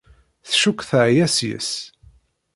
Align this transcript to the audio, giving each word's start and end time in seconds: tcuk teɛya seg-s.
tcuk 0.49 0.79
teɛya 0.89 1.27
seg-s. 1.35 1.71